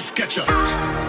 [0.00, 0.99] face catcher.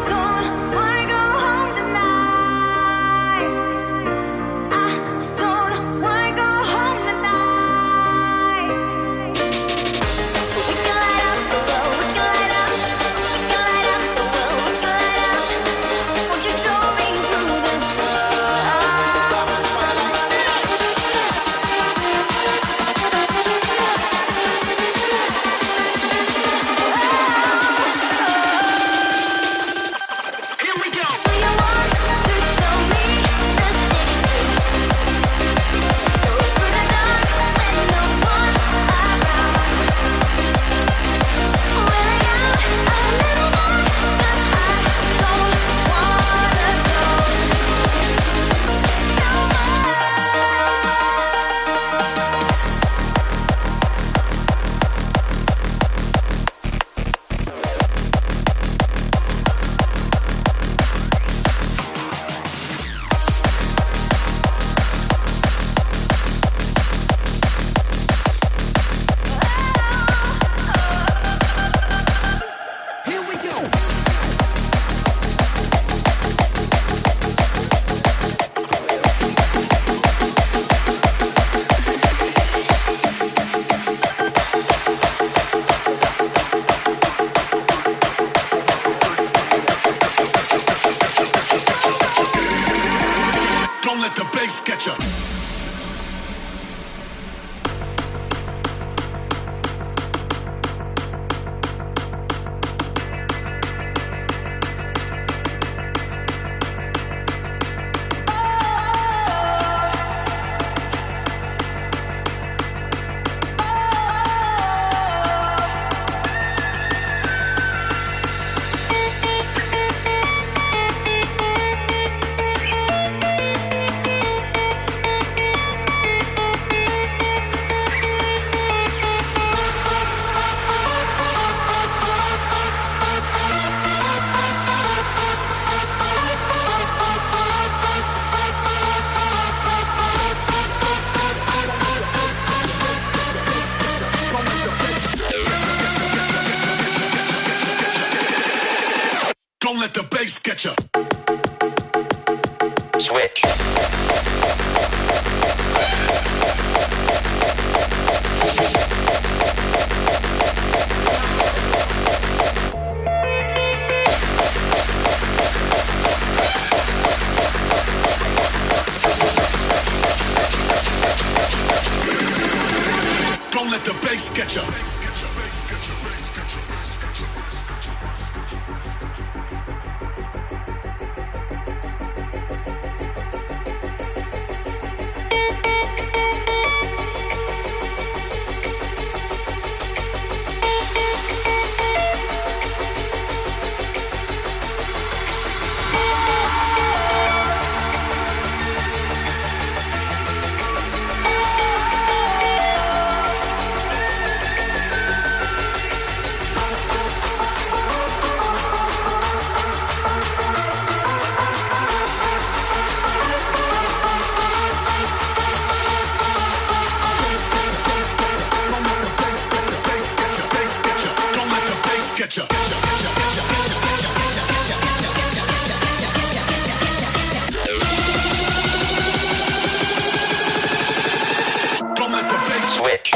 [232.64, 233.12] Switch.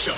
[0.00, 0.16] Don't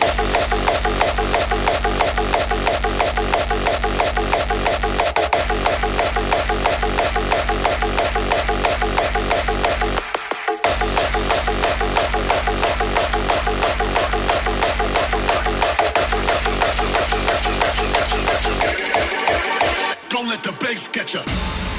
[20.29, 21.71] let the bass catch you.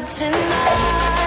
[0.00, 1.23] Tonight.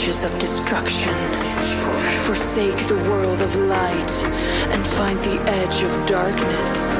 [0.00, 1.14] Ashes of destruction.
[2.24, 4.12] Forsake the world of light
[4.72, 6.96] and find the edge of darkness.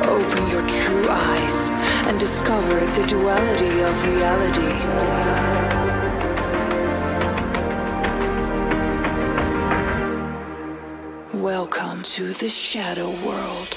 [0.00, 1.70] Open your true eyes
[2.08, 4.72] and discover the duality of reality.
[11.38, 13.76] Welcome to the shadow world.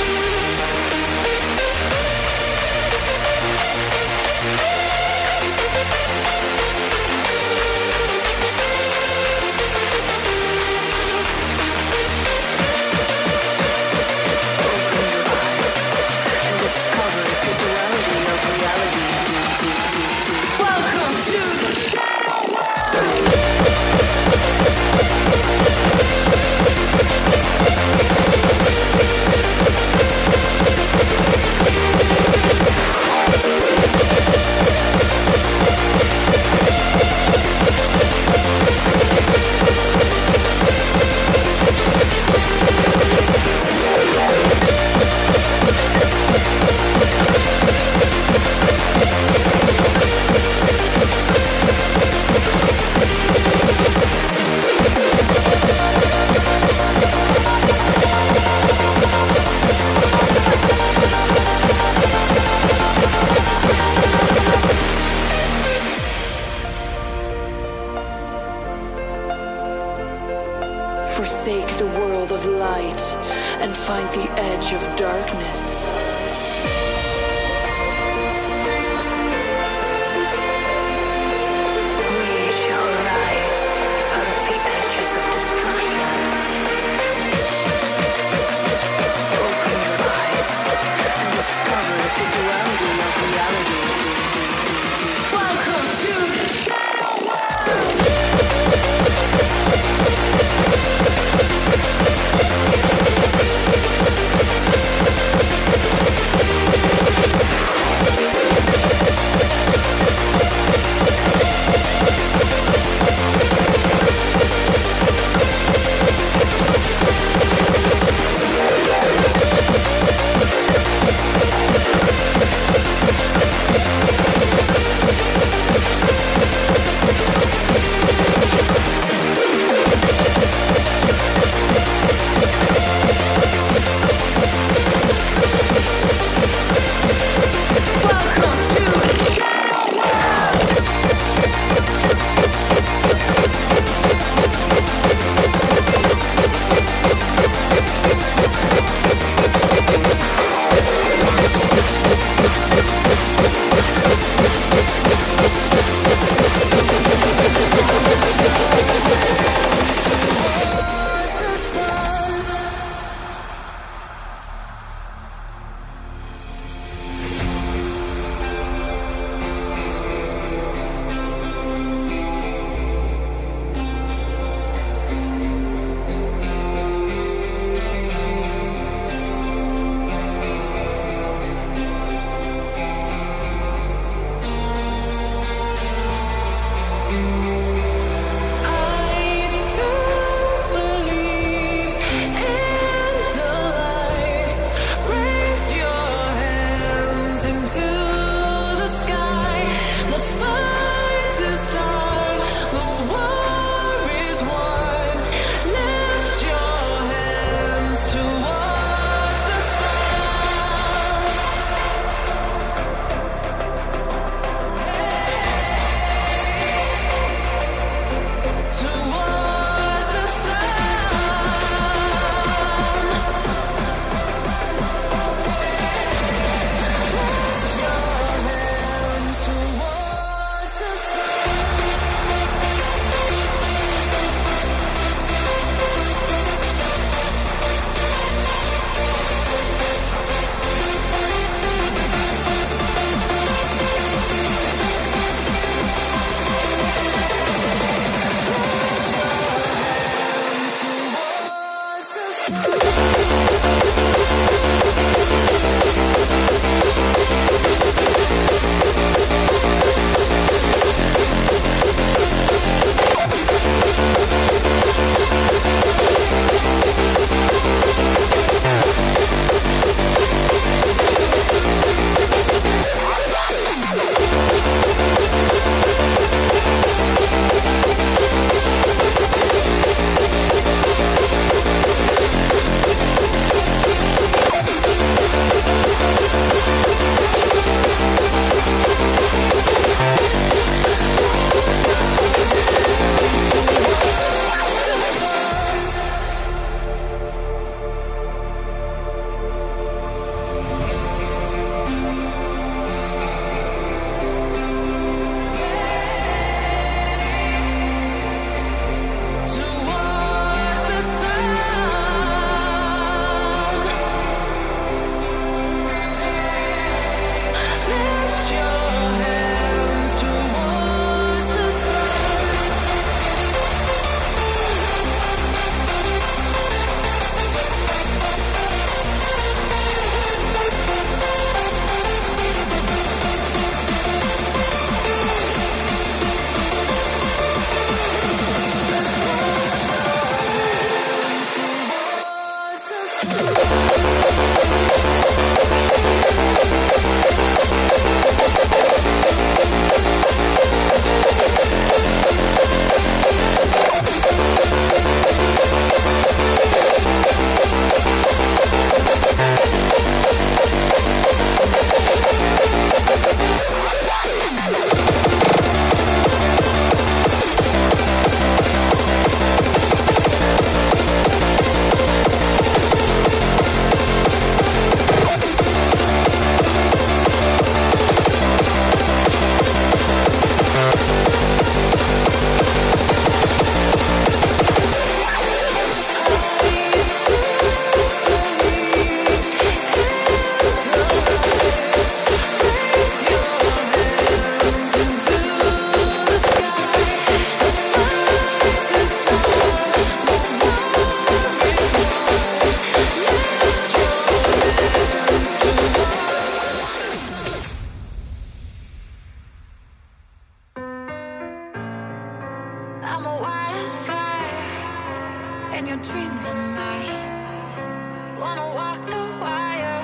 [418.91, 420.03] walk the wire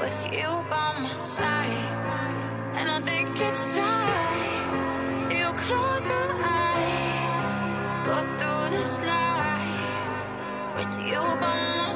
[0.00, 1.86] with you by my side,
[2.78, 7.50] and I think it's time you close your eyes,
[8.08, 10.18] go through this life
[10.76, 11.95] with you by my side.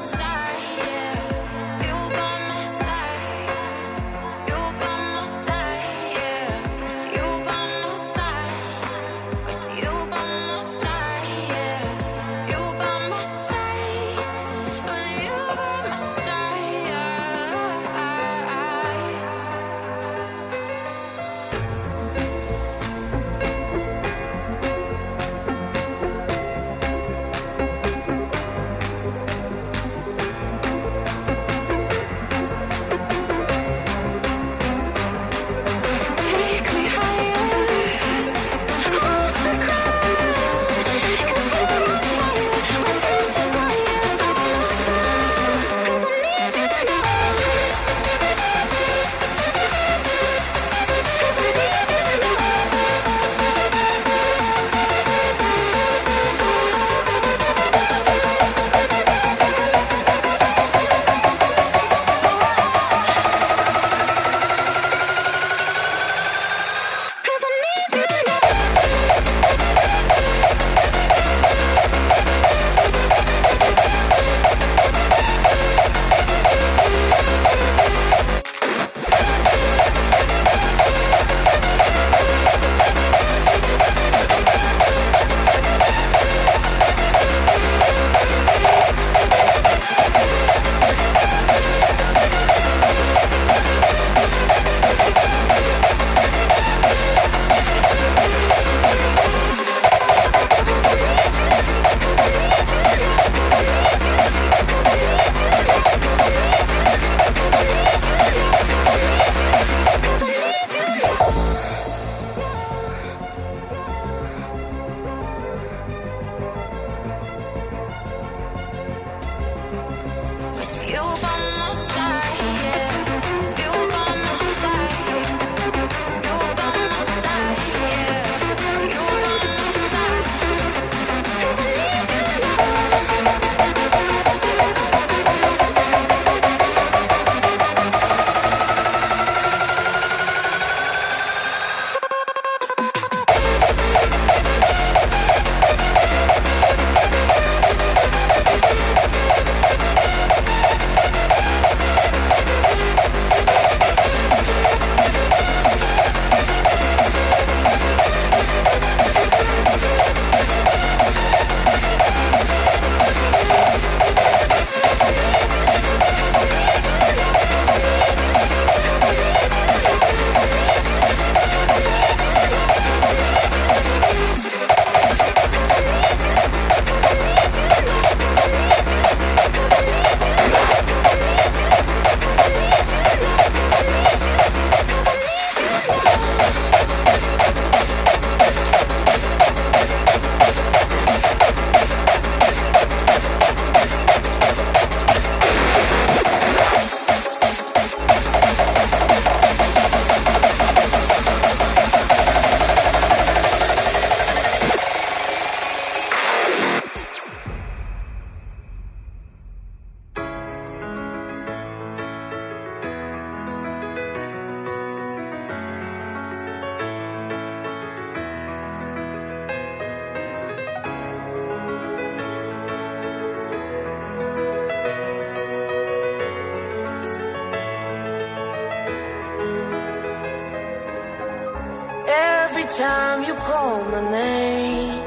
[232.77, 235.03] time you call my name,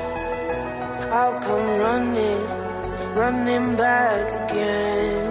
[1.10, 2.44] I'll come running,
[3.14, 5.23] running back again.